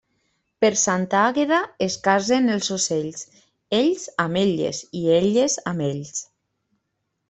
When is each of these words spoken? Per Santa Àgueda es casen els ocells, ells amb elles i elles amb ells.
Per 0.63 0.69
Santa 0.83 1.19
Àgueda 1.25 1.59
es 1.89 1.99
casen 2.09 2.55
els 2.55 2.71
ocells, 2.79 3.23
ells 3.83 4.09
amb 4.27 4.43
elles 4.45 4.85
i 5.05 5.07
elles 5.23 5.63
amb 5.75 5.91
ells. 5.95 6.29